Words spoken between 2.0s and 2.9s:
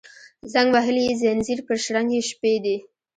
یې شپې دي